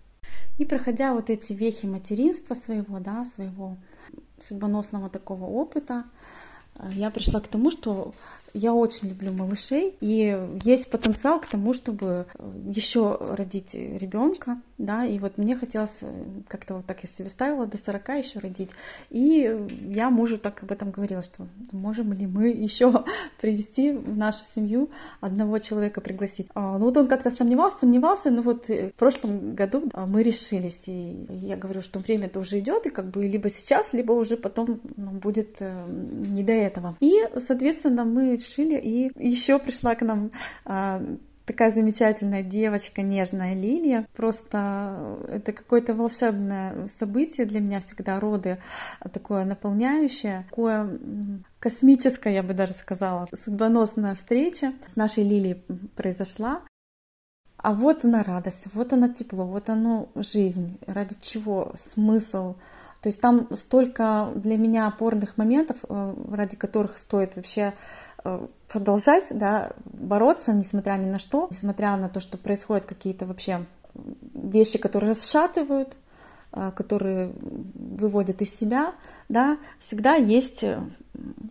И 0.57 0.65
проходя 0.65 1.13
вот 1.13 1.29
эти 1.29 1.53
вехи 1.53 1.85
материнства 1.85 2.55
своего, 2.55 2.99
да, 2.99 3.25
своего 3.25 3.77
судьбоносного 4.47 5.09
такого 5.09 5.45
опыта, 5.45 6.03
я 6.91 7.11
пришла 7.11 7.39
к 7.39 7.47
тому, 7.47 7.71
что 7.71 8.13
я 8.53 8.73
очень 8.73 9.09
люблю 9.09 9.33
малышей, 9.33 9.95
и 9.99 10.39
есть 10.63 10.89
потенциал 10.89 11.39
к 11.39 11.47
тому, 11.47 11.73
чтобы 11.73 12.27
э, 12.37 12.51
еще 12.67 13.17
родить 13.19 13.73
ребенка, 13.73 14.61
да, 14.77 15.05
и 15.05 15.17
вот 15.17 15.37
мне 15.37 15.55
хотелось 15.55 15.99
э, 16.01 16.07
как-то 16.47 16.75
вот 16.75 16.85
так 16.85 16.99
я 17.03 17.09
себе 17.09 17.29
ставила 17.29 17.65
до 17.65 17.77
40 17.77 18.09
еще 18.09 18.39
родить, 18.39 18.69
и 19.09 19.67
я 19.87 20.09
мужу 20.09 20.37
так 20.37 20.61
об 20.61 20.71
этом 20.71 20.91
говорила, 20.91 21.23
что 21.23 21.47
можем 21.71 22.13
ли 22.13 22.27
мы 22.27 22.49
еще 22.49 23.03
привести 23.41 23.91
в 23.91 24.15
нашу 24.15 24.43
семью 24.43 24.89
одного 25.19 25.57
человека 25.59 25.99
пригласить. 25.99 26.47
А, 26.53 26.77
ну 26.77 26.85
вот 26.85 26.97
он 26.97 27.07
как-то 27.07 27.31
сомневался, 27.31 27.79
сомневался, 27.79 28.29
но 28.29 28.43
вот 28.43 28.69
э, 28.69 28.89
в 28.89 28.93
прошлом 28.93 29.55
году 29.55 29.89
мы 29.95 30.21
решились, 30.21 30.83
и 30.87 31.25
я 31.29 31.57
говорю, 31.57 31.81
что 31.81 31.99
время 31.99 32.27
это 32.27 32.39
уже 32.39 32.59
идет, 32.59 32.85
и 32.85 32.89
как 32.91 33.09
бы 33.09 33.25
либо 33.25 33.49
сейчас, 33.49 33.93
либо 33.93 34.11
уже 34.11 34.37
потом 34.37 34.79
ну, 34.95 35.11
будет 35.11 35.59
не 35.59 36.43
до 36.43 36.51
этого. 36.51 36.95
И, 36.99 37.13
соответственно, 37.39 38.05
мы 38.05 38.37
решили. 38.43 38.77
И 38.77 39.11
еще 39.15 39.59
пришла 39.59 39.95
к 39.95 40.01
нам 40.01 40.31
а, 40.65 41.01
такая 41.45 41.71
замечательная 41.71 42.43
девочка, 42.43 43.01
нежная 43.01 43.53
Лилия. 43.53 44.07
Просто 44.15 45.19
это 45.27 45.51
какое-то 45.51 45.93
волшебное 45.93 46.87
событие 46.87 47.45
для 47.45 47.59
меня 47.59 47.79
всегда, 47.81 48.19
роды 48.19 48.61
такое 49.11 49.45
наполняющее, 49.45 50.45
такое 50.49 50.99
космическое, 51.59 52.33
я 52.33 52.43
бы 52.43 52.53
даже 52.53 52.73
сказала, 52.73 53.27
судьбоносная 53.33 54.15
встреча 54.15 54.73
с 54.85 54.95
нашей 54.95 55.23
Лилией 55.23 55.63
произошла. 55.95 56.61
А 57.57 57.73
вот 57.73 58.03
она 58.03 58.23
радость, 58.23 58.65
вот 58.73 58.91
она 58.91 59.07
тепло, 59.07 59.45
вот 59.45 59.69
оно 59.69 60.09
жизнь, 60.15 60.77
ради 60.85 61.15
чего 61.21 61.71
смысл. 61.77 62.55
То 63.01 63.07
есть 63.07 63.21
там 63.21 63.53
столько 63.55 64.31
для 64.35 64.57
меня 64.57 64.87
опорных 64.87 65.37
моментов, 65.37 65.77
э, 65.87 66.15
ради 66.29 66.57
которых 66.57 66.97
стоит 66.97 67.35
вообще 67.35 67.73
Э, 68.12 68.12
продолжать, 68.67 69.25
да, 69.29 69.71
бороться, 69.85 70.53
несмотря 70.53 70.93
ни 70.93 71.05
на 71.05 71.19
что, 71.19 71.47
несмотря 71.51 71.95
на 71.97 72.09
то, 72.09 72.19
что 72.19 72.37
происходят 72.37 72.85
какие-то 72.85 73.25
вообще 73.25 73.65
вещи, 74.33 74.79
которые 74.79 75.11
расшатывают, 75.11 75.95
э, 76.51 76.71
которые 76.75 77.33
выводят 77.75 78.41
из 78.41 78.55
себя, 78.55 78.95
да, 79.29 79.57
всегда 79.79 80.15
есть 80.15 80.63
э, 80.63 80.81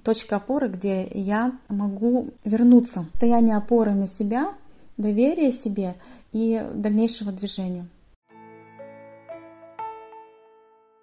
точка 0.03 0.37
опоры, 0.37 0.69
где 0.69 1.07
я 1.13 1.53
могу 1.69 2.31
вернуться. 2.45 3.07
Состояние 3.13 3.57
опоры 3.57 3.93
на 3.93 4.07
себя, 4.07 4.55
доверие 4.97 5.53
себе 5.53 5.97
и 6.33 6.65
дальнейшего 6.75 7.33
движения. 7.33 7.87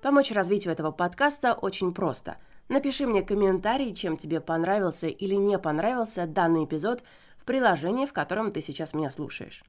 Помочь 0.02 0.32
развитию 0.32 0.74
этого 0.74 0.92
подкаста 0.92 1.54
очень 1.54 1.94
просто– 1.94 2.38
Напиши 2.70 3.08
мне 3.08 3.24
комментарий, 3.24 3.96
чем 3.96 4.16
тебе 4.16 4.40
понравился 4.40 5.08
или 5.08 5.34
не 5.34 5.58
понравился 5.58 6.28
данный 6.28 6.66
эпизод 6.66 7.04
в 7.38 7.44
приложении, 7.44 8.06
в 8.06 8.14
котором 8.14 8.52
ты 8.52 8.62
сейчас 8.62 8.94
меня 8.94 9.10
слушаешь. 9.10 9.64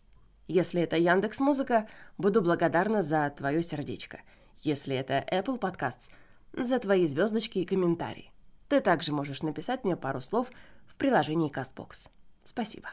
Если 0.49 0.83
это 0.83 0.97
Яндекс 0.97 1.41
Музыка, 1.41 1.89
буду 2.19 2.43
благодарна 2.43 3.01
за 3.01 3.33
твое 3.35 3.63
сердечко. 3.63 4.21
Если 4.61 4.95
это 4.95 5.25
Apple 5.33 5.59
Podcasts, 5.59 6.11
за 6.53 6.79
твои 6.79 7.07
звездочки 7.07 7.61
и 7.61 7.65
комментарии. 7.65 8.31
Ты 8.69 8.81
также 8.81 9.13
можешь 9.13 9.43
написать 9.43 9.83
мне 9.85 9.97
пару 9.97 10.21
слов 10.21 10.51
в 10.87 10.97
приложении 10.97 11.51
CastBox. 11.51 12.09
Спасибо. 12.45 12.91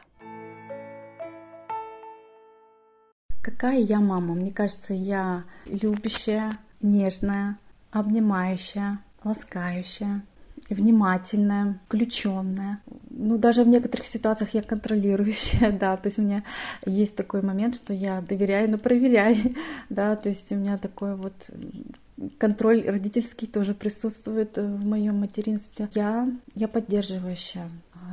Какая 3.42 3.78
я 3.78 4.00
мама? 4.00 4.34
Мне 4.34 4.52
кажется, 4.52 4.94
я 4.94 5.44
любящая, 5.66 6.58
нежная, 6.80 7.58
обнимающая, 7.90 9.00
ласкающая, 9.24 10.22
внимательная, 10.68 11.80
включенная. 11.86 12.80
Ну, 13.10 13.38
даже 13.38 13.64
в 13.64 13.68
некоторых 13.68 14.06
ситуациях 14.06 14.54
я 14.54 14.62
контролирующая, 14.62 15.72
да, 15.78 15.96
то 15.96 16.08
есть 16.08 16.18
у 16.18 16.22
меня 16.22 16.44
есть 16.86 17.16
такой 17.16 17.42
момент, 17.42 17.76
что 17.76 17.92
я 17.92 18.20
доверяю, 18.20 18.70
но 18.70 18.78
проверяю, 18.78 19.36
да, 19.88 20.16
то 20.16 20.28
есть 20.28 20.50
у 20.52 20.56
меня 20.56 20.78
такой 20.78 21.16
вот 21.16 21.34
контроль 22.38 22.84
родительский 22.88 23.46
тоже 23.46 23.74
присутствует 23.74 24.56
в 24.56 24.84
моем 24.84 25.20
материнстве. 25.20 25.88
Я, 25.94 26.28
я 26.54 26.68
поддерживающая, 26.68 27.70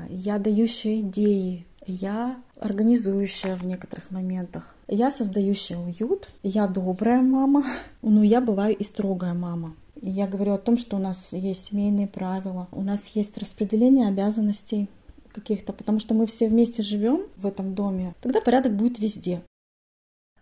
я 0.10 0.38
дающая 0.38 1.00
идеи, 1.00 1.66
я 1.88 2.38
организующая 2.60 3.56
в 3.56 3.66
некоторых 3.66 4.10
моментах. 4.12 4.64
Я 4.88 5.12
создающая 5.12 5.78
уют, 5.78 6.30
я 6.44 6.68
добрая 6.68 7.22
мама, 7.22 7.66
но 8.02 8.24
я 8.24 8.42
бываю 8.42 8.76
и 8.76 8.84
строгая 8.84 9.34
мама. 9.34 9.76
И 10.06 10.10
я 10.12 10.28
говорю 10.28 10.54
о 10.54 10.60
том, 10.60 10.78
что 10.78 10.98
у 10.98 11.00
нас 11.00 11.18
есть 11.32 11.70
семейные 11.72 12.06
правила, 12.06 12.68
у 12.72 12.84
нас 12.84 13.02
есть 13.16 13.36
распределение 13.40 14.08
обязанностей 14.08 14.88
каких-то, 15.34 15.74
потому 15.74 16.00
что 16.00 16.14
мы 16.14 16.28
все 16.28 16.48
вместе 16.48 16.84
живем 16.84 17.24
в 17.38 17.48
этом 17.48 17.74
доме, 17.74 18.14
тогда 18.22 18.40
порядок 18.40 18.76
будет 18.76 19.00
везде. 19.00 19.42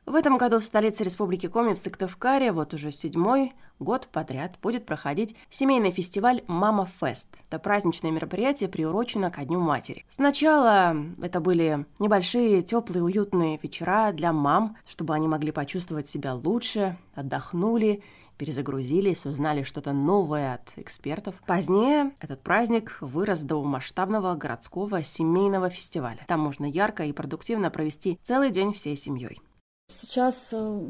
В 0.06 0.16
этом 0.16 0.38
году 0.38 0.60
в 0.60 0.66
столице 0.66 1.06
Республики 1.06 1.48
Коми 1.48 1.74
в 1.74 1.78
Сыктывкаре 1.78 2.52
вот 2.52 2.74
уже 2.74 2.92
седьмой 2.92 3.54
год 3.80 4.10
подряд 4.12 4.58
будет 4.62 4.86
проходить 4.86 5.34
семейный 5.50 5.92
фестиваль 5.92 6.44
«Мама 6.48 6.86
Фест». 7.00 7.30
Это 7.48 7.58
праздничное 7.58 8.12
мероприятие 8.12 8.68
приурочено 8.68 9.32
ко 9.32 9.46
Дню 9.46 9.62
Матери. 9.62 10.04
Сначала 10.10 10.94
это 11.22 11.40
были 11.40 11.86
небольшие, 12.00 12.64
теплые, 12.64 13.02
уютные 13.02 13.58
вечера 13.64 14.12
для 14.12 14.34
мам, 14.34 14.76
чтобы 14.86 15.14
они 15.14 15.30
могли 15.30 15.54
почувствовать 15.54 16.10
себя 16.10 16.34
лучше, 16.34 16.98
отдохнули 17.16 18.04
перезагрузились, 18.38 19.26
узнали 19.26 19.64
что-то 19.64 19.94
новое 19.94 20.56
от 20.56 20.78
экспертов. 20.78 21.36
Позднее 21.46 22.12
этот 22.20 22.42
праздник 22.42 22.98
вырос 23.02 23.44
до 23.44 23.64
масштабного 23.64 24.36
городского 24.36 25.04
семейного 25.04 25.70
фестиваля. 25.70 26.26
Там 26.28 26.40
можно 26.40 26.66
ярко 26.66 27.04
и 27.04 27.14
продуктивно 27.14 27.70
провести 27.70 28.20
целый 28.22 28.52
день 28.52 28.74
всей 28.74 28.96
семьей. 28.96 29.42
Сейчас 29.90 30.36
э, 30.52 30.82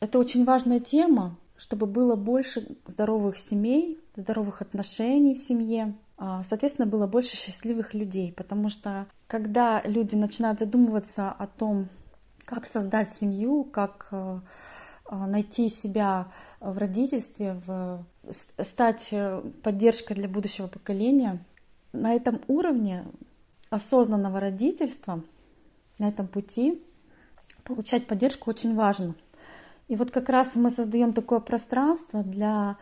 это 0.00 0.18
очень 0.18 0.44
важная 0.44 0.80
тема, 0.80 1.36
чтобы 1.56 1.86
было 1.86 2.16
больше 2.16 2.76
здоровых 2.86 3.38
семей, 3.38 4.00
здоровых 4.16 4.62
отношений 4.62 5.34
в 5.34 5.38
семье, 5.38 5.94
а, 6.16 6.44
соответственно, 6.44 6.86
было 6.86 7.06
больше 7.06 7.36
счастливых 7.36 7.92
людей, 7.92 8.32
потому 8.32 8.68
что 8.68 9.06
когда 9.26 9.82
люди 9.82 10.14
начинают 10.14 10.60
задумываться 10.60 11.30
о 11.30 11.46
том, 11.46 11.88
как 12.44 12.66
создать 12.66 13.12
семью, 13.12 13.64
как 13.64 14.08
э, 14.10 14.40
найти 15.10 15.68
себя 15.68 16.28
в 16.60 16.78
родительстве, 16.78 17.60
в, 17.66 18.04
стать 18.62 19.08
э, 19.12 19.42
поддержкой 19.62 20.14
для 20.14 20.28
будущего 20.28 20.66
поколения, 20.66 21.44
на 21.92 22.14
этом 22.14 22.40
уровне 22.48 23.04
осознанного 23.70 24.40
родительства, 24.40 25.22
на 25.98 26.08
этом 26.08 26.26
пути 26.26 26.82
получать 27.64 28.06
поддержку 28.06 28.50
очень 28.50 28.74
важно. 28.74 29.14
И 29.88 29.96
вот 29.96 30.10
как 30.10 30.28
раз 30.28 30.54
мы 30.54 30.70
создаем 30.70 31.12
такое 31.12 31.40
пространство 31.40 32.22
для 32.22 32.76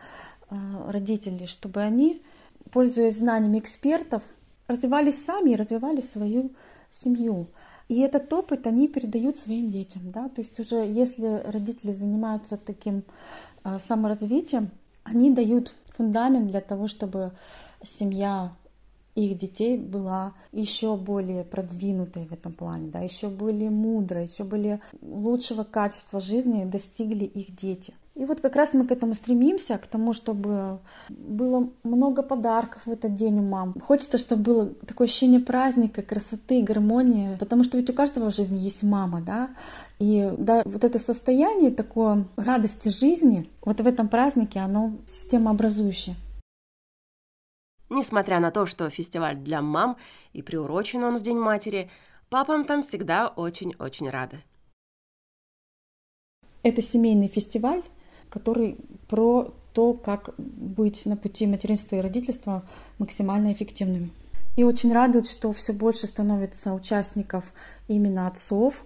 э, 0.49 0.55
родителей, 0.87 1.47
чтобы 1.47 1.81
они, 1.81 2.23
пользуясь 2.71 3.17
знаниями 3.17 3.59
экспертов, 3.59 4.23
развивались 4.67 5.23
сами 5.25 5.51
и 5.51 5.55
развивали 5.55 6.01
свою 6.01 6.51
семью. 6.91 7.47
И 7.93 7.99
этот 7.99 8.33
опыт 8.33 8.65
они 8.65 8.87
передают 8.87 9.37
своим 9.37 9.69
детям. 9.69 10.11
Да? 10.11 10.27
То 10.29 10.41
есть 10.41 10.59
уже 10.59 10.77
если 10.77 11.43
родители 11.45 11.93
занимаются 11.93 12.57
таким 12.57 13.03
э, 13.63 13.77
саморазвитием, 13.87 14.71
они 15.03 15.29
дают 15.29 15.71
фундамент 15.95 16.49
для 16.49 16.61
того, 16.61 16.87
чтобы 16.87 17.33
семья 17.83 18.51
их 19.13 19.37
детей 19.37 19.77
была 19.77 20.33
еще 20.51 20.97
более 20.97 21.43
продвинутой 21.43 22.25
в 22.25 22.33
этом 22.33 22.53
плане, 22.53 22.89
да, 22.89 22.99
еще 23.01 23.27
более 23.27 23.69
мудрой, 23.69 24.25
еще 24.25 24.43
более 24.43 24.79
лучшего 25.03 25.63
качества 25.63 26.19
жизни 26.19 26.65
достигли 26.65 27.25
их 27.25 27.55
дети. 27.55 27.93
И 28.15 28.25
вот 28.25 28.41
как 28.41 28.55
раз 28.55 28.73
мы 28.73 28.85
к 28.85 28.91
этому 28.91 29.15
стремимся, 29.15 29.79
к 29.79 29.87
тому, 29.87 30.13
чтобы 30.13 30.79
было 31.09 31.71
много 31.83 32.21
подарков 32.21 32.85
в 32.85 32.91
этот 32.91 33.15
день 33.15 33.39
у 33.39 33.41
мам. 33.41 33.73
Хочется, 33.79 34.19
чтобы 34.19 34.43
было 34.43 34.69
такое 34.69 35.07
ощущение 35.07 35.39
праздника, 35.39 36.03
красоты, 36.03 36.61
гармонии, 36.61 37.35
потому 37.37 37.63
что 37.63 37.77
ведь 37.77 37.89
у 37.89 37.93
каждого 37.93 38.29
в 38.29 38.35
жизни 38.35 38.59
есть 38.59 38.83
мама, 38.83 39.21
да, 39.21 39.49
и 39.97 40.31
да, 40.37 40.61
вот 40.63 40.83
это 40.83 40.99
состояние 40.99 41.71
такое 41.71 42.27
радости 42.35 42.89
жизни, 42.89 43.49
вот 43.61 43.81
в 43.81 43.87
этом 43.87 44.07
празднике 44.07 44.59
оно 44.59 44.93
системообразующее. 45.09 46.15
Несмотря 47.89 48.39
на 48.39 48.51
то, 48.51 48.67
что 48.67 48.89
фестиваль 48.91 49.37
для 49.37 49.61
мам 49.63 49.97
и 50.33 50.43
приурочен 50.43 51.03
он 51.03 51.17
в 51.17 51.23
День 51.23 51.37
матери, 51.37 51.89
папам 52.29 52.65
там 52.65 52.83
всегда 52.83 53.27
очень-очень 53.27 54.09
рады. 54.09 54.43
Это 56.61 56.81
семейный 56.81 57.27
фестиваль, 57.27 57.83
который 58.33 58.77
про 59.07 59.53
то, 59.73 59.93
как 59.93 60.33
быть 60.37 61.05
на 61.05 61.15
пути 61.15 61.45
материнства 61.45 61.95
и 61.95 62.01
родительства 62.01 62.63
максимально 62.97 63.53
эффективными. 63.53 64.09
И 64.55 64.63
очень 64.63 64.91
радует, 64.91 65.27
что 65.27 65.51
все 65.51 65.71
больше 65.71 66.07
становится 66.07 66.73
участников 66.73 67.43
именно 67.87 68.27
отцов, 68.27 68.85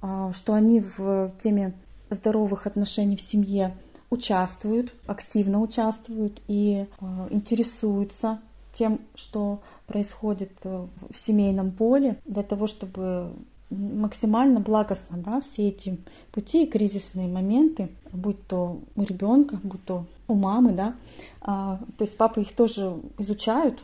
а, 0.00 0.32
что 0.32 0.54
они 0.54 0.84
в 0.96 1.32
теме 1.38 1.74
здоровых 2.08 2.68
отношений 2.68 3.16
в 3.16 3.20
семье 3.20 3.74
участвуют, 4.10 4.94
активно 5.06 5.60
участвуют 5.60 6.40
и 6.46 6.86
э, 6.86 7.26
интересуются 7.30 8.38
тем, 8.72 9.00
что 9.16 9.60
происходит 9.86 10.52
э, 10.62 10.86
в 11.10 11.18
семейном 11.18 11.72
поле, 11.72 12.20
для 12.24 12.44
того, 12.44 12.68
чтобы 12.68 13.32
максимально 13.70 14.60
благостно 14.60 15.18
да, 15.18 15.40
все 15.40 15.68
эти 15.68 15.98
пути 16.32 16.64
и 16.64 16.70
кризисные 16.70 17.28
моменты, 17.28 17.88
будь 18.12 18.46
то 18.46 18.80
у 18.96 19.02
ребенка, 19.02 19.58
будь 19.62 19.84
то 19.84 20.06
у 20.28 20.34
мамы, 20.34 20.72
да, 20.72 20.94
а, 21.40 21.80
то 21.98 22.04
есть 22.04 22.16
папы 22.16 22.42
их 22.42 22.54
тоже 22.54 22.96
изучают 23.18 23.80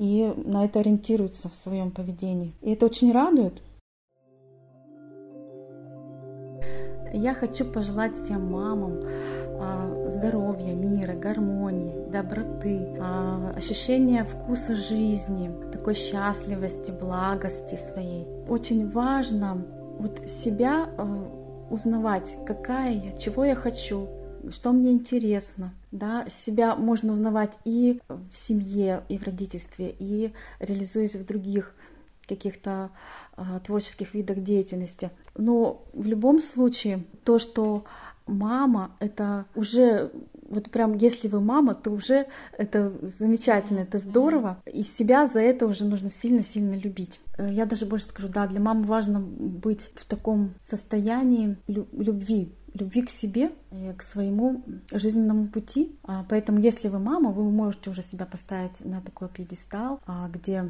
и 0.00 0.32
на 0.46 0.64
это 0.64 0.80
ориентируются 0.80 1.50
в 1.50 1.54
своем 1.54 1.90
поведении. 1.90 2.52
И 2.62 2.70
это 2.70 2.86
очень 2.86 3.12
радует. 3.12 3.60
Я 7.12 7.34
хочу 7.34 7.64
пожелать 7.64 8.16
всем 8.16 8.50
мамам, 8.50 9.00
здоровья, 10.20 10.74
мира, 10.74 11.14
гармонии, 11.14 12.10
доброты, 12.10 12.94
а, 13.00 13.54
ощущения 13.56 14.24
вкуса 14.24 14.76
жизни, 14.76 15.50
такой 15.72 15.94
счастливости, 15.94 16.90
благости 16.90 17.76
своей. 17.76 18.26
Очень 18.46 18.90
важно 18.90 19.64
вот 19.98 20.28
себя 20.28 20.90
а, 20.98 21.66
узнавать, 21.70 22.36
какая 22.46 22.92
я, 22.92 23.16
чего 23.16 23.46
я 23.46 23.54
хочу, 23.54 24.08
что 24.50 24.72
мне 24.72 24.92
интересно. 24.92 25.72
Да, 25.90 26.26
себя 26.28 26.76
можно 26.76 27.14
узнавать 27.14 27.56
и 27.64 28.02
в 28.08 28.36
семье, 28.36 29.04
и 29.08 29.16
в 29.16 29.22
родительстве, 29.22 29.94
и 29.98 30.34
реализуясь 30.58 31.16
в 31.16 31.24
других 31.24 31.74
каких-то 32.28 32.90
творческих 33.66 34.14
видах 34.14 34.40
деятельности. 34.40 35.10
Но 35.36 35.82
в 35.94 36.04
любом 36.06 36.40
случае 36.40 37.04
то, 37.24 37.40
что 37.40 37.84
мама— 38.26 38.96
это 39.00 39.46
уже 39.54 40.10
вот 40.50 40.70
прям 40.70 40.94
если 40.94 41.28
вы 41.28 41.40
мама, 41.40 41.74
то 41.74 41.90
уже 41.90 42.26
это 42.58 42.92
замечательно, 43.18 43.80
это 43.80 43.98
здорово. 43.98 44.60
И 44.66 44.82
себя 44.82 45.26
за 45.26 45.40
это 45.40 45.66
уже 45.66 45.84
нужно 45.84 46.10
сильно-сильно 46.10 46.74
любить. 46.74 47.20
Э, 47.38 47.48
я 47.50 47.64
даже 47.66 47.86
больше 47.86 48.06
скажу, 48.06 48.28
да, 48.28 48.46
для 48.46 48.60
мамы 48.60 48.84
важно 48.84 49.20
быть 49.20 49.90
в 49.94 50.04
таком 50.04 50.54
состоянии 50.62 51.56
любви, 51.68 52.52
любви 52.74 53.02
к 53.02 53.10
себе, 53.10 53.52
к 53.96 54.02
своему 54.02 54.62
жизненному 54.92 55.48
пути. 55.48 55.96
А, 56.04 56.24
поэтому, 56.28 56.60
если 56.60 56.88
вы 56.88 56.98
мама, 56.98 57.30
вы 57.30 57.50
можете 57.50 57.90
уже 57.90 58.02
себя 58.02 58.26
поставить 58.26 58.84
на 58.84 59.00
такой 59.00 59.28
пьедестал, 59.28 60.00
а, 60.06 60.28
где 60.28 60.64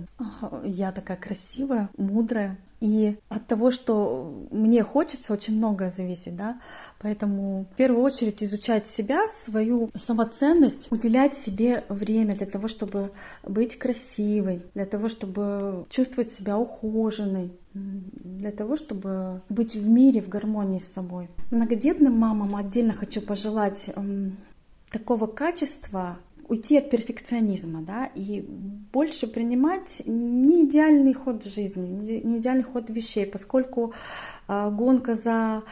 я 0.65 0.93
такая 0.93 1.17
красивая, 1.17 1.89
мудрая. 1.97 2.59
И 2.81 3.19
от 3.29 3.47
того, 3.47 3.71
что 3.71 4.49
мне 4.51 4.83
хочется, 4.83 5.35
очень 5.35 5.57
многое 5.57 5.91
зависит, 5.91 6.35
да. 6.35 6.61
Поэтому 6.99 7.67
в 7.73 7.77
первую 7.77 8.03
очередь 8.03 8.43
изучать 8.43 8.87
себя, 8.89 9.31
свою 9.31 9.91
самоценность, 9.95 10.91
уделять 10.91 11.37
себе 11.37 11.85
время 11.89 12.35
для 12.35 12.47
того, 12.47 12.69
чтобы 12.69 13.13
быть 13.43 13.79
красивой, 13.79 14.63
для 14.75 14.87
того, 14.87 15.09
чтобы 15.09 15.87
чувствовать 15.91 16.33
себя 16.33 16.59
ухоженной, 16.59 17.53
для 17.74 18.50
того, 18.50 18.76
чтобы 18.76 19.42
быть 19.48 19.74
в 19.76 19.88
мире, 19.88 20.20
в 20.20 20.28
гармонии 20.28 20.78
с 20.78 20.92
собой. 20.92 21.28
Многодетным 21.50 22.18
мамам 22.18 22.56
отдельно 22.56 22.92
хочу 22.92 23.20
пожелать 23.20 23.90
такого 24.90 25.26
качества 25.26 26.18
уйти 26.48 26.78
от 26.78 26.90
перфекционизма, 26.90 27.83
да, 27.83 28.06
и 28.06 28.44
больше 28.92 29.28
принимать 29.28 30.02
не 30.04 30.64
идеальный 30.64 31.14
ход 31.14 31.44
жизни, 31.44 31.87
не 32.24 32.38
идеальный 32.38 32.64
ход 32.64 32.90
вещей, 32.90 33.24
поскольку 33.24 33.94
гонка 34.71 35.15
за 35.15 35.63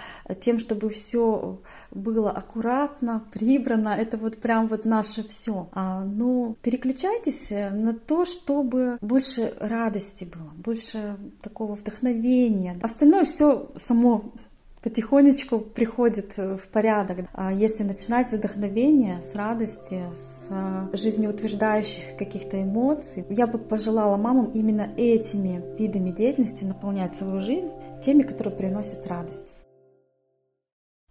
тем, 0.44 0.58
чтобы 0.58 0.90
все 0.90 1.58
было 1.90 2.30
аккуратно, 2.30 3.24
прибрано, 3.32 3.88
это 3.88 4.16
вот 4.16 4.38
прям 4.38 4.66
вот 4.66 4.84
наше 4.84 5.26
все. 5.28 5.68
А, 5.72 6.04
ну, 6.04 6.56
переключайтесь 6.62 7.50
на 7.50 7.94
то, 7.94 8.24
чтобы 8.24 8.98
больше 9.00 9.54
радости 9.58 10.24
было, 10.24 10.50
больше 10.56 11.16
такого 11.42 11.74
вдохновения. 11.74 12.76
Остальное 12.82 13.24
все 13.24 13.70
само 13.76 14.32
потихонечку 14.82 15.58
приходит 15.58 16.36
в 16.36 16.60
порядок. 16.72 17.26
А 17.32 17.52
если 17.52 17.82
начинать 17.82 18.30
с 18.30 18.32
вдохновения, 18.32 19.22
с 19.22 19.34
радости, 19.34 20.02
с 20.14 20.48
жизнеутверждающих 20.92 22.16
каких-то 22.18 22.62
эмоций, 22.62 23.24
я 23.28 23.46
бы 23.46 23.58
пожелала 23.58 24.16
мамам 24.16 24.50
именно 24.54 24.88
этими 24.96 25.62
видами 25.78 26.10
деятельности 26.10 26.64
наполнять 26.64 27.16
свою 27.16 27.40
жизнь, 27.40 27.70
теми, 28.04 28.22
которые 28.22 28.56
приносят 28.56 29.06
радость. 29.06 29.54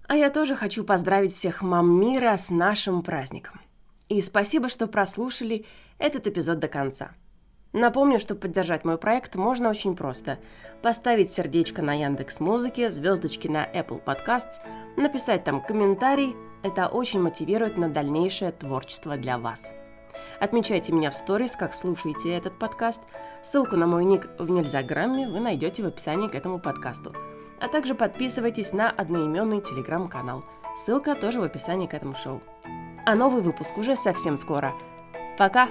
А 0.08 0.16
я 0.16 0.30
тоже 0.30 0.56
хочу 0.56 0.84
поздравить 0.84 1.34
всех 1.34 1.62
мам 1.62 2.00
мира 2.00 2.36
с 2.38 2.50
нашим 2.50 3.04
праздником. 3.04 3.60
И 4.08 4.22
спасибо, 4.22 4.70
что 4.70 4.88
прослушали 4.88 5.66
этот 6.00 6.28
эпизод 6.28 6.60
до 6.60 6.70
конца. 6.70 7.12
Напомню, 7.74 8.18
что 8.18 8.34
поддержать 8.34 8.86
мой 8.86 8.98
проект 8.98 9.36
можно 9.36 9.70
очень 9.70 9.96
просто. 9.96 10.40
Поставить 10.82 11.32
сердечко 11.32 11.82
на 11.82 11.94
Яндекс 11.94 12.40
Музыке, 12.40 12.90
звездочки 12.90 13.48
на 13.50 13.66
Apple 13.66 14.02
Podcasts, 14.04 14.62
написать 14.96 15.44
там 15.44 15.62
комментарий. 15.62 16.36
Это 16.64 16.88
очень 16.88 17.22
мотивирует 17.22 17.78
на 17.78 17.90
дальнейшее 17.90 18.52
творчество 18.52 19.18
для 19.18 19.38
вас. 19.38 19.70
Отмечайте 20.40 20.94
меня 20.94 21.12
в 21.12 21.16
сторис, 21.16 21.56
как 21.56 21.74
слушаете 21.74 22.36
этот 22.36 22.58
подкаст. 22.58 23.02
Ссылку 23.44 23.76
на 23.76 23.88
мой 23.88 24.06
ник 24.06 24.28
в 24.38 24.50
Нельзяграмме 24.50 25.28
вы 25.28 25.40
найдете 25.40 25.84
в 25.84 25.88
описании 25.88 26.28
к 26.28 26.36
этому 26.36 26.60
подкасту. 26.60 27.14
А 27.60 27.68
также 27.68 27.96
подписывайтесь 27.96 28.74
на 28.74 28.90
одноименный 28.90 29.62
телеграм-канал. 29.62 30.44
Ссылка 30.78 31.16
тоже 31.16 31.40
в 31.40 31.44
описании 31.44 31.88
к 31.88 31.94
этому 31.94 32.14
шоу. 32.14 32.42
А 33.06 33.16
новый 33.16 33.42
выпуск 33.42 33.78
уже 33.78 33.96
совсем 33.96 34.38
скоро. 34.38 34.74
Пока! 35.38 35.68